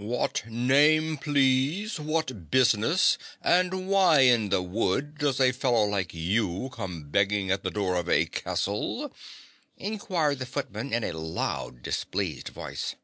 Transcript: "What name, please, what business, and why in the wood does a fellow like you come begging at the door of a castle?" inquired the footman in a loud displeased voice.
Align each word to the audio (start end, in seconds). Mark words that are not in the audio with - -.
"What 0.00 0.44
name, 0.48 1.18
please, 1.18 2.00
what 2.00 2.50
business, 2.50 3.18
and 3.42 3.86
why 3.88 4.20
in 4.20 4.48
the 4.48 4.62
wood 4.62 5.18
does 5.18 5.38
a 5.38 5.52
fellow 5.52 5.84
like 5.84 6.14
you 6.14 6.70
come 6.72 7.10
begging 7.10 7.50
at 7.50 7.62
the 7.62 7.70
door 7.70 7.96
of 7.96 8.08
a 8.08 8.24
castle?" 8.24 9.12
inquired 9.76 10.38
the 10.38 10.46
footman 10.46 10.94
in 10.94 11.04
a 11.04 11.12
loud 11.12 11.82
displeased 11.82 12.48
voice. 12.48 12.94